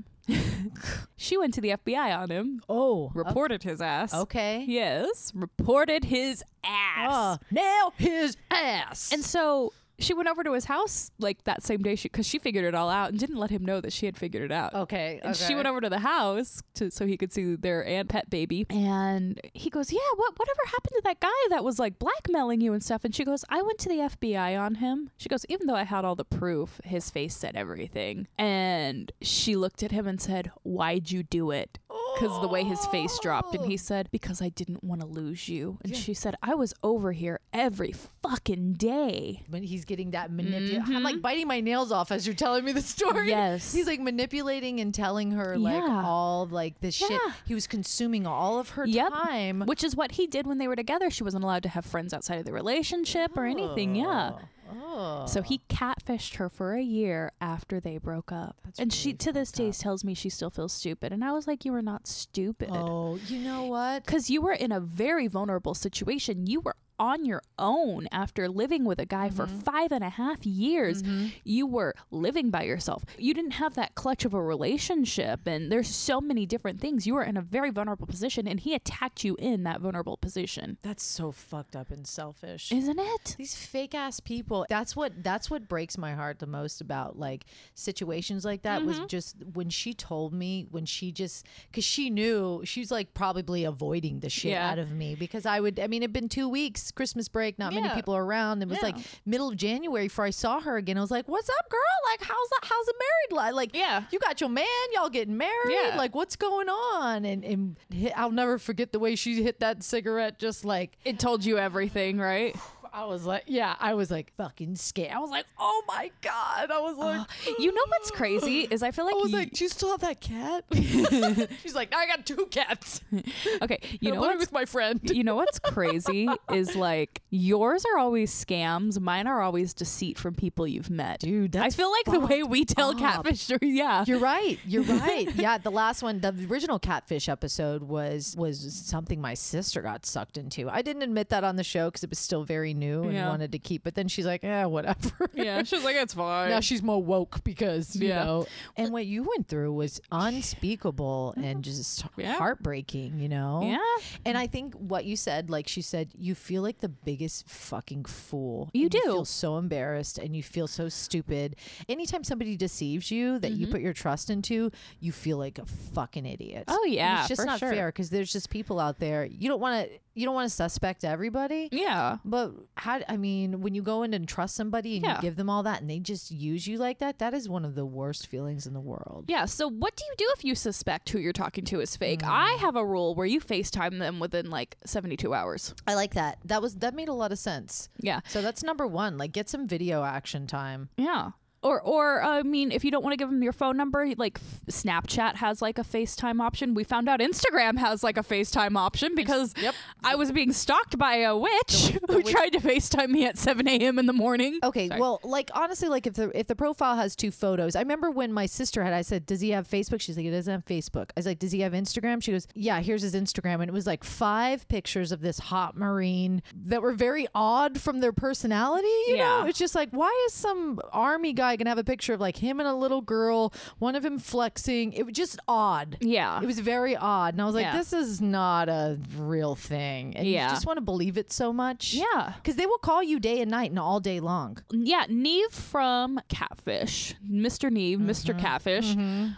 [1.16, 4.12] She went to the FBI on him, Oh, reported his ass.
[4.12, 4.64] okay.
[4.66, 7.12] Yes, reported his ass.
[7.12, 9.12] Uh, nail his ass.
[9.12, 12.64] And so she went over to his house like that same day because she, figured
[12.64, 14.74] it all out and didn't let him know that she had figured it out.
[14.74, 18.08] okay, And she went over to the house to so he could see their aunt
[18.10, 18.66] pet baby.
[18.70, 22.72] And he goes, Yeah, what whatever happened to that guy that was like blackmailing you
[22.72, 23.04] and stuff?
[23.04, 25.10] And she goes, I went to the FBI on him.
[25.16, 28.28] She goes, even though I had all the proof, his face said everything.
[28.38, 31.78] And she looked at him and said, Why'd you do it?
[31.90, 35.06] Oh, Because the way his face dropped, and he said, Because I didn't want to
[35.06, 35.78] lose you.
[35.84, 39.42] And she said, I was over here every fucking day.
[39.48, 40.88] when he's getting that manipulate.
[40.88, 43.12] I'm like biting my nails off as you're telling me the story.
[43.20, 43.28] Mm-hmm.
[43.28, 43.72] Yes.
[43.72, 46.02] He's like manipulating and telling her like Yeah.
[46.04, 47.10] all like this shit.
[47.10, 47.32] Yeah.
[47.46, 49.60] He was consuming all of her time.
[49.66, 51.10] Which is what he did when they were together.
[51.10, 53.94] She wasn't allowed to have friends outside of the relationship or anything.
[53.94, 54.32] Yeah.
[54.70, 55.26] Oh.
[55.26, 58.56] So he catfished her for a year after they broke up.
[58.78, 61.12] and she to this day tells me she still feels stupid.
[61.12, 62.70] And I was like, You were not stupid.
[62.72, 64.04] Oh, you know what?
[64.04, 66.46] Because you were in a very vulnerable situation.
[66.46, 69.58] You were on your own after living with a guy for Mm-hmm.
[69.60, 71.02] five and a half years.
[71.44, 73.04] You were living by yourself.
[73.18, 75.46] You didn't have that clutch of a relationship.
[75.46, 77.06] And there's so many different things.
[77.06, 80.78] You were in a very vulnerable position, and he attacked you in that vulnerable position.
[80.82, 82.72] That's so fucked up and selfish.
[82.72, 83.34] Isn't it?
[83.38, 87.44] these fake ass people that's what that's what breaks my heart the most about like
[87.74, 89.06] situations like that was Mm-hmm.
[89.08, 94.20] just when she told me when she just because she knew she's like probably avoiding
[94.20, 94.70] the shit Yeah.
[94.70, 97.72] out of me because i would i mean it'd been two weeks christmas break not
[97.72, 98.62] many people are around.
[98.62, 100.96] It was like middle of january before i saw her again.
[100.98, 101.80] I was like what's up girl?
[102.12, 104.04] Like how's that how's the married life like Yeah.
[104.10, 105.74] you got your man y'all getting married?
[105.74, 105.96] Yeah.
[105.96, 107.24] like what's going on?
[107.24, 107.76] And, and
[108.14, 112.18] i'll never forget the way she hit that cigarette just like It told you everything,
[112.18, 112.56] right?
[112.96, 115.12] I was like, yeah, I was like fucking scared.
[115.12, 116.70] I was like, oh my god.
[116.70, 119.36] I was like, uh, You know what's crazy is I feel like I was you-
[119.38, 120.64] like, do you still have that cat?
[121.62, 123.02] She's like, I got two cats.
[123.62, 124.98] okay, you know what's with my friend.
[125.04, 130.34] you know what's crazy is like yours are always scams, mine are always deceit from
[130.34, 131.20] people you've met.
[131.20, 132.98] Dude, I feel like the way we tell up.
[132.98, 134.04] catfish yeah.
[134.06, 134.58] You're right.
[134.66, 135.28] You're right.
[135.34, 140.38] Yeah, the last one, the original catfish episode was was something my sister got sucked
[140.38, 140.70] into.
[140.70, 143.28] I didn't admit that on the show because it was still very new and Yeah.
[143.28, 143.84] wanted to keep.
[143.84, 145.28] But then she's like, yeah, whatever.
[145.34, 146.50] yeah, she was like, it's fine.
[146.50, 148.24] now she's more woke because you Yeah.
[148.24, 148.46] know.
[148.76, 152.34] And what you went through was unspeakable and just Yeah.
[152.34, 153.18] heartbreaking.
[153.18, 153.62] You know.
[153.64, 153.78] yeah.
[154.24, 158.04] And I think what you said, like she said, you feel like the biggest fucking
[158.04, 158.70] fool.
[158.72, 159.00] You And do.
[159.02, 161.56] feel so embarrassed and you feel so stupid.
[161.88, 164.70] Anytime somebody deceives you that you put your trust into,
[165.00, 166.64] you feel like a fucking idiot.
[166.66, 166.78] Mm-hmm.
[166.78, 167.70] Oh, And yeah, it's just for not sure.
[167.72, 169.24] fair because there's just people out there.
[169.24, 169.98] You don't want to.
[170.16, 171.68] You don't want to suspect everybody.
[171.70, 172.16] Yeah.
[172.24, 173.00] But how?
[173.08, 175.16] I mean, when you go in and trust somebody and Yeah.
[175.16, 177.64] you give them all that and they just use you like that, that is one
[177.66, 179.26] of the worst feelings in the world.
[179.28, 179.44] Yeah.
[179.44, 182.20] So, what do you do if you suspect who you're talking to is fake?
[182.20, 182.28] Mm.
[182.30, 185.74] I have a rule where you FaceTime them within like 72 hours.
[185.86, 186.38] I like that.
[186.46, 187.90] That was that made a lot of sense.
[188.00, 188.20] Yeah.
[188.28, 189.18] So that's number one.
[189.18, 190.88] Like, get some video action time.
[190.96, 191.32] Yeah.
[191.66, 194.38] Or, or I mean, if you don't want to give them your phone number, like
[194.70, 196.74] Snapchat has like a FaceTime option.
[196.74, 199.74] We found out Instagram has like a FaceTime option because Yep.
[200.04, 203.66] I was being stalked by a witch who witch- tried to FaceTime me at 7
[203.66, 203.98] a.m.
[203.98, 204.58] in the morning.
[204.62, 205.00] Okay, Sorry.
[205.00, 208.32] well, like honestly, like if the if the profile has two photos, I remember when
[208.32, 211.10] my sister had, I said, "Does he have Facebook?" She's like, "He doesn't have Facebook."
[211.10, 213.72] I was like, "Does he have Instagram?" She goes, "Yeah, here's his Instagram," and it
[213.72, 218.86] was like five pictures of this hot marine that were very odd from their personality.
[219.08, 222.20] You know, it's just like, why is some army guy gonna have a picture of
[222.20, 224.92] like him and a little girl, one of him flexing?
[224.92, 225.96] It was just odd.
[226.00, 226.40] Yeah.
[226.42, 227.76] It was very odd, and I was like, Yeah.
[227.76, 230.48] "This is not a real thing," and Yeah.
[230.48, 231.94] you just want to believe it so much.
[231.94, 232.32] Yeah.
[232.36, 234.58] Because they will call you day and night and all day long.
[234.70, 237.70] Yeah, Neve from Catfish, Mr.
[237.70, 238.38] Neve, Mr.
[238.38, 238.94] Catfish,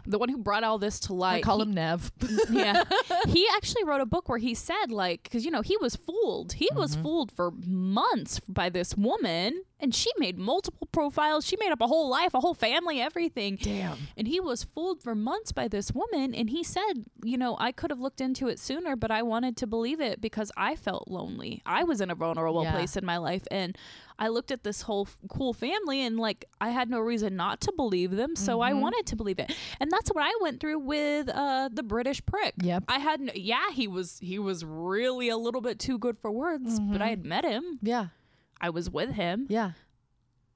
[0.06, 1.38] the one who brought all this to light.
[1.38, 2.10] I call him Nev.
[2.50, 2.84] yeah.
[3.26, 6.54] He actually wrote a book where he said, like, because, you know, he was fooled.
[6.54, 7.02] He was Mm-hmm.
[7.02, 11.46] fooled for months by this woman, and she made multiple profiles.
[11.46, 13.56] She made up a whole life, a whole family, everything.
[13.60, 13.96] Damn.
[14.16, 16.34] And he was fooled for months by this woman.
[16.34, 19.56] And he said, you know, I could have looked into it sooner, but I wanted
[19.58, 21.62] to believe it because I felt lonely.
[21.64, 22.72] I was in a vulnerable Yeah.
[22.72, 23.42] place in my life.
[23.50, 23.76] And
[24.20, 27.60] I looked at this whole f- cool family and like I had no reason not
[27.60, 28.34] to believe them.
[28.34, 29.54] So I wanted to believe it.
[29.78, 32.54] And that's what I went through with uh, the British prick.
[32.60, 32.84] Yep.
[32.88, 36.32] I had, no, yeah, he was, he was really a little bit too good for
[36.32, 37.78] words, but I had met him.
[37.80, 38.06] Yeah.
[38.60, 39.46] I was with him.
[39.48, 39.72] Yeah.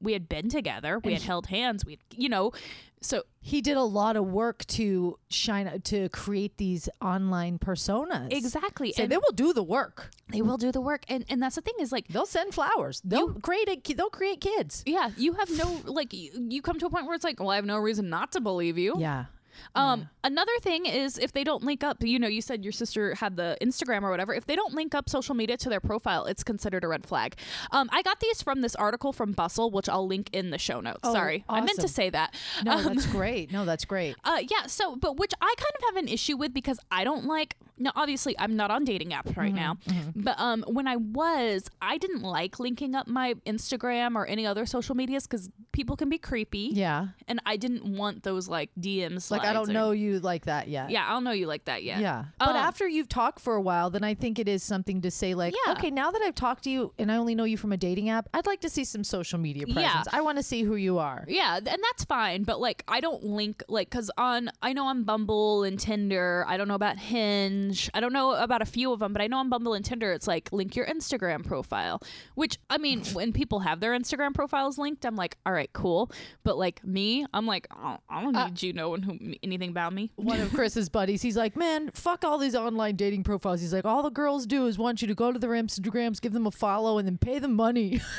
[0.01, 0.99] We had been together.
[0.99, 1.85] We And had he- held hands.
[1.87, 2.53] We, you know,
[3.01, 8.33] so He did a lot of work to shine to create these online personas.
[8.33, 8.93] Exactly.
[8.93, 10.11] So and they will do the work.
[10.29, 11.05] they will do the work.
[11.09, 13.01] And and that's the thing is like They'll send flowers.
[13.05, 14.83] They'll create a, they'll create kids.
[14.87, 17.51] yeah, you have no like you, you come to a point where it's like, well,
[17.51, 18.95] I have no reason not to believe you.
[18.99, 19.27] Yeah.
[19.75, 23.15] Um, another thing is if they don't link up, you know, you said your sister
[23.15, 24.35] had the Instagram or whatever.
[24.35, 27.37] If they don't link up social media to their profile, it's considered a red flag.
[27.71, 30.81] Um, I got these from this article from Bustle, which I'll link in the show
[30.81, 31.01] notes.
[31.03, 32.35] Oh, Sorry, I meant to say that.
[32.65, 33.53] No, Um, that's great.
[33.53, 34.17] No, that's great.
[34.25, 34.67] uh, yeah.
[34.67, 37.57] So, but which I kind of have an issue with because I don't like.
[37.79, 39.79] Now, obviously, I'm not on dating apps Mm-hmm, right now,
[40.15, 44.67] but um, when I was, I didn't like linking up my Instagram or any other
[44.67, 46.71] social medias because people can be creepy.
[46.73, 47.09] Yeah.
[47.29, 49.31] And I didn't want those like DMs.
[49.31, 50.91] Like I don't or- know you like that yet.
[50.91, 52.01] Yeah, I don't know you like that yet.
[52.01, 52.25] Yeah.
[52.39, 55.11] But Um, after you've talked for a while, then I think it is something to
[55.11, 55.73] say like, Yeah.
[55.73, 58.11] okay, now that I've talked to you and I only know you from a dating
[58.11, 59.75] app, I'd like to see some social media Yeah.
[59.75, 60.09] presence.
[60.13, 61.25] I want to see who you are.
[61.29, 65.05] Yeah, and that's fine, but like I don't link like cuz on I know on
[65.05, 67.62] Bumble and Tinder, I don't know about Hinge.
[67.95, 70.13] I don't know about a few of them, but I know on Bumble and Tinder
[70.13, 72.01] it's like link your Instagram profile,
[72.35, 76.11] which I mean, when people have their Instagram profiles linked, I'm like, "All right, cool."
[76.45, 79.93] But like me, I'm like, "Oh, I don't uh, need you knowing who, anything about
[79.93, 83.61] me." One of Chris's buddies, he's like, man, fuck all these online dating profiles.
[83.61, 86.33] He's like, all the girls do is want you to go to their Instagrams, give
[86.33, 88.01] them a follow, and then pay them money.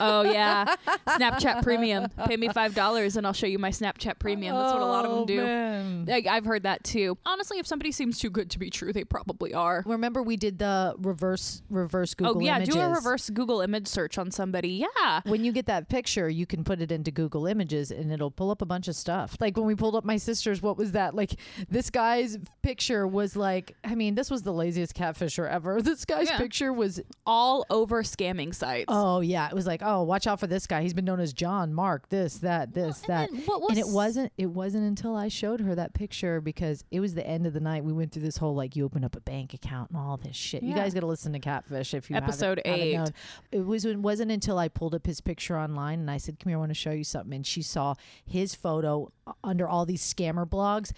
[0.00, 0.76] Oh yeah,
[1.08, 2.08] Snapchat Premium.
[2.26, 4.54] Pay me five dollars and I'll show you my Snapchat Premium.
[4.56, 5.42] That's what a lot of them Oh, do.
[5.42, 6.04] man.
[6.06, 7.18] Like, I've heard that too.
[7.26, 9.82] Honestly, if somebody seems too good to be true, they probably are.
[9.86, 12.74] Remember we did the reverse reverse oh, Google oh yeah, images.
[12.74, 14.84] do a reverse Google image search on somebody.
[14.98, 15.20] Yeah.
[15.24, 18.50] when you get that picture, you can put it into Google Images and it'll pull
[18.50, 19.36] up a bunch of stuff.
[19.40, 21.14] Like when we pulled up my sister's, what was that?
[21.14, 21.32] Like
[21.68, 25.80] this guy's picture was like, I mean, this was the laziest catfisher ever.
[25.88, 26.36] This guy's Yeah.
[26.38, 28.86] picture was, All over scamming sites.
[28.88, 30.82] oh yeah, it was like, oh, watch out for this guy.
[30.82, 33.30] He's been known as John, Mark, this, that, this, that.
[33.30, 34.32] and then what and it wasn't.
[34.36, 37.60] It wasn't until I showed her that picture because it was the end of the
[37.60, 37.84] night.
[37.84, 40.34] We went through this whole like you open up a bank account and all this
[40.36, 40.62] shit.
[40.62, 42.96] You guys got to listen to Catfish if you haven't- Episode haven't eight.
[42.96, 43.08] known.
[43.52, 46.50] It was it wasn't until I pulled up his picture online and I said, "Come
[46.50, 49.12] here, I want to show you something." And she saw his photo
[49.44, 50.92] under all these scammer blogs.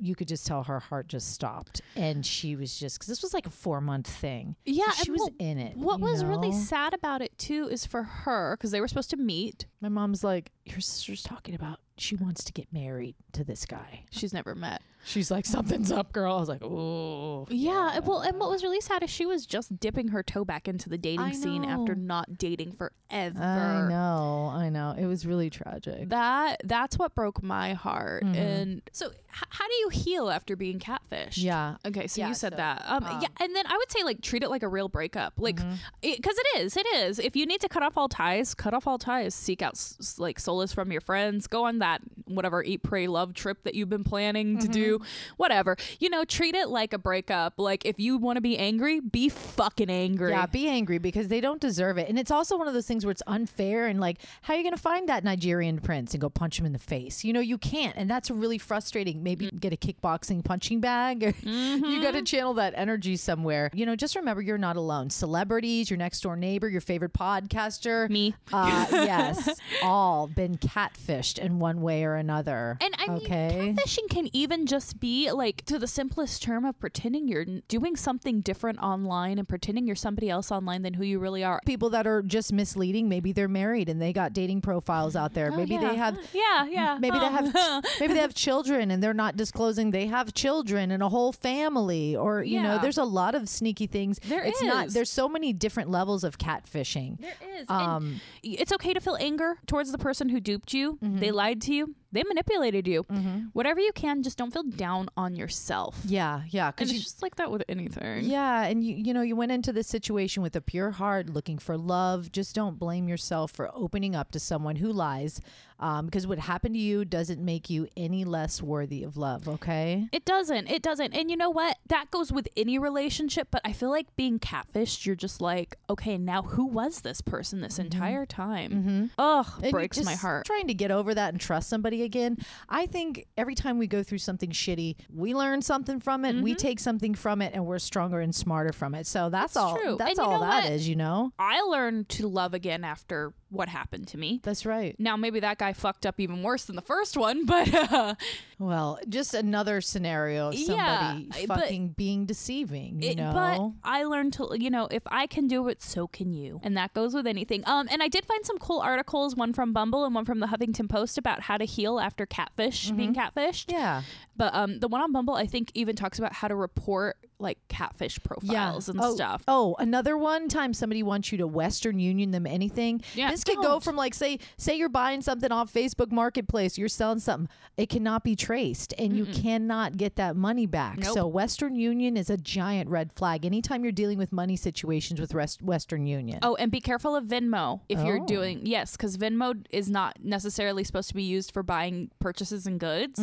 [0.00, 3.34] You could just tell her heart just stopped, and she was just because this was
[3.34, 4.56] like a four month thing.
[4.64, 5.76] Yeah, she was what- in it.
[5.76, 9.16] What was really sad about it too is for her because they were supposed to
[9.16, 9.66] meet.
[9.80, 14.04] My mom's like, "Your sister's talking about she wants to get married to this guy."
[14.10, 14.82] She's never met.
[15.04, 18.64] She's like, "Something's up, girl." I was like, "Oh." Yeah, and well, and what was
[18.64, 21.94] really sad is she was just dipping her toe back into the dating scene after
[21.94, 23.38] not dating forever.
[23.40, 24.96] I know, I know.
[24.98, 26.08] It was really tragic.
[26.08, 28.24] That that's what broke my heart.
[28.24, 28.34] Mhm.
[28.36, 29.14] And so, h-
[29.50, 31.36] how do you heal after being catfished?
[31.40, 31.76] Yeah.
[31.86, 32.82] Okay, so Yeah, you said so, that.
[32.88, 35.34] Um, um, yeah, and then I would say like treat it like a real breakup,
[35.38, 35.58] like
[36.02, 37.20] because it is, it is.
[37.20, 39.36] If you need to cut off all ties, cut off all ties.
[39.36, 41.46] Seek out s- s- like solace from your friends.
[41.46, 41.85] Go on that
[42.26, 44.98] whatever eat, pray, love trip that you've been planning to do.
[44.98, 45.34] Mm-hmm.
[45.36, 47.54] Whatever you know, treat it like a breakup.
[47.58, 50.30] Like if you want to be angry, be fucking angry.
[50.30, 52.08] Yeah, be angry because they don't deserve it.
[52.08, 54.62] And it's also one of those things where it's unfair and like, how are you
[54.62, 57.24] going to find that Nigerian prince and go punch him in the face?
[57.24, 57.96] You know, you can't.
[57.96, 59.22] And that's really frustrating.
[59.22, 59.60] Maybe mm.
[59.60, 61.22] get a kickboxing punching bag.
[61.42, 62.02] you mm-hmm.
[62.02, 63.70] got to channel that energy somewhere.
[63.72, 65.10] You know, just remember you're not alone.
[65.10, 68.08] Celebrities, your next door neighbor, your favorite podcaster.
[68.10, 68.34] Me.
[68.52, 72.76] Uh, yes, all been catfished in one way or another.
[72.80, 73.48] And I okay.
[73.60, 77.96] mean, catfishing can even just be like to the simplest term of pretending you're doing
[77.96, 81.60] something different online and pretending you're somebody else online than who you really are.
[81.66, 83.08] people that are just misleading.
[83.08, 85.50] Maybe they're married and they got dating profiles out there.
[85.52, 85.88] Oh, maybe yeah.
[85.88, 86.98] they have yeah, yeah.
[87.00, 90.90] maybe they um, have maybe they have children and they're not disclosing they have children
[90.90, 94.62] and a whole family or you know there's a lot of sneaky things There it's
[94.62, 97.66] not there's so many different levels of catfishing There is.
[97.68, 100.98] um it's okay to feel anger towards the person who duped you.
[101.02, 101.18] Mm-hmm.
[101.18, 101.94] They lied to you.
[102.16, 103.04] They manipulated you.
[103.52, 105.98] Whatever you can, just don't feel down on yourself.
[106.06, 108.24] yeah yeah because it's you just like that with anything.
[108.24, 111.58] yeah and you you know you went into this situation with a pure heart looking
[111.58, 115.40] for love just don't blame yourself for opening up to someone who lies
[115.78, 120.08] um, because what happened to you doesn't make you any less worthy of love okay
[120.12, 120.68] It doesn't.
[120.70, 121.12] It doesn't.
[121.12, 121.76] And you know what?
[121.88, 126.16] That goes with any relationship, but I feel like being catfished, you're just like, okay,
[126.16, 128.70] now who was this person this entire time?
[128.72, 129.04] mm-hmm.
[129.18, 130.46] Ugh, And breaks my heart.
[130.46, 132.38] Trying to get over that and trust somebody again.
[132.70, 136.36] I think every time we go through something shitty, we learn something from it.
[136.42, 139.06] We take something from it, and we're stronger and smarter from it.
[139.06, 139.76] So that's, That's all.
[139.76, 139.96] true.
[139.98, 140.82] That's all know that is.
[140.82, 140.88] what?
[140.88, 141.32] You know.
[141.38, 144.40] I learned to love again after what happened to me.
[144.42, 144.96] That's right.
[144.98, 148.14] Now maybe that guy fucked up even worse than the first one, but uh,
[148.58, 153.02] Well, just another scenario of somebody but- fucking being deceiving.
[153.02, 153.30] You it, know.
[153.32, 156.76] but I learned to you know if I can do it, so can you, and
[156.76, 157.62] that goes with anything.
[157.66, 160.46] Um, and I did find some cool articles, one from Bumble and one from the
[160.46, 163.72] Huffington Post about how to heal after catfish being catfished.
[163.72, 164.02] yeah.
[164.36, 167.58] But um, the one on Bumble, I think, even talks about how to report like
[167.68, 169.42] catfish profiles and oh, stuff.
[169.46, 173.02] Oh, another one time somebody wants you to Western Union them anything.
[173.14, 173.84] Yeah, this could go don't.
[173.84, 178.24] from like say say you're buying something off Facebook Marketplace, you're selling something, it cannot
[178.24, 180.98] be traced, and you cannot get that money back.
[180.98, 181.14] Nope.
[181.14, 183.44] So Western Union is a giant red flag.
[183.44, 186.38] Anytime you're dealing with money situations with rest, Western Union.
[186.42, 188.26] Oh, and be careful of Venmo if you're Oh.
[188.26, 192.80] doing yes, because Venmo is not necessarily supposed to be used for buying purchases and
[192.80, 193.20] goods.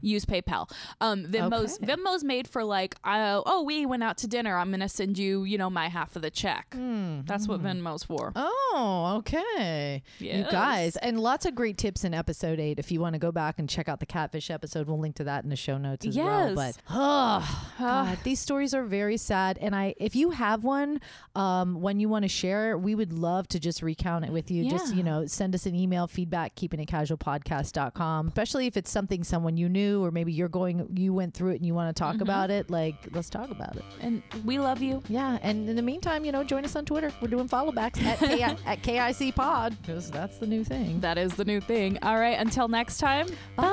[0.00, 0.70] Use PayPal.
[1.00, 1.82] Um, Venmo's Mm.
[1.82, 1.94] Okay.
[1.94, 4.56] Venmo's made for like, uh, oh, we went out to dinner.
[4.58, 6.74] I'm gonna send you, you know, my half of the check.
[6.76, 8.32] Mm, That's what Venmo's for.
[8.36, 10.02] Oh, okay.
[10.18, 12.78] You guys, and lots of great tips in episode eight.
[12.78, 15.24] If you want to go back and check out the catfish episode, we'll link to
[15.24, 16.48] that in the show notes as well.
[16.48, 16.54] Yes.
[16.54, 19.58] But oh, God, these stories are very sad.
[19.60, 21.00] And I, if you have one,
[21.34, 24.68] um, when you want to share, we would love to just recount it with you.
[24.68, 28.28] Just you know, send us an email feedback keeping it casual podcast.com.
[28.28, 31.56] Especially if it's something someone you knew, or maybe you're going, you went through it
[31.56, 32.70] and you want to talk about it.
[32.70, 33.84] Like, let's talk about it.
[34.00, 35.02] And we love you.
[35.08, 37.12] Yeah, and in the meantime, you know, join us on Twitter.
[37.20, 41.00] We're doing follow backs at, K- at KIC Pod because that's the new thing.
[41.00, 41.98] That is the new thing.
[42.02, 42.38] All right.
[42.38, 43.26] Until next time.
[43.56, 43.72] Bye.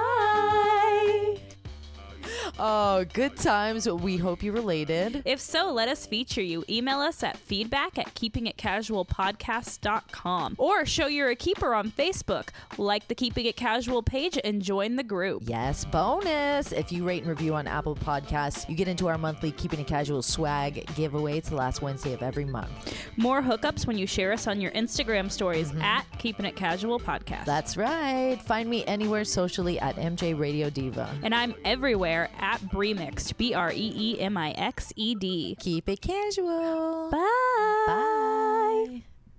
[2.59, 3.89] Oh, good times.
[3.89, 5.23] We hope you related.
[5.25, 6.63] If so, let us feature you.
[6.69, 12.49] Email us at feedback at keepingitcasualpodcast.com or show you're a keeper on Facebook.
[12.77, 15.41] Like the Keeping It Casual page and join the group.
[15.45, 16.71] Yes, bonus.
[16.71, 19.87] If you rate and review on Apple Podcasts, you get into our monthly Keeping It
[19.87, 21.39] Casual swag giveaway.
[21.39, 22.95] It's the last Wednesday of every month.
[23.17, 25.81] More hookups when you share us on your Instagram stories mm-hmm.
[25.81, 27.45] at Keeping It Casual Podcast.
[27.45, 28.39] That's right.
[28.43, 31.09] Find me anywhere socially at MJ Radio Diva.
[31.23, 35.55] and I'm everywhere at Breemixed, B R E E M I X E D.
[35.59, 37.09] Keep it casual.
[37.09, 37.83] Bye.
[37.87, 39.12] Bye.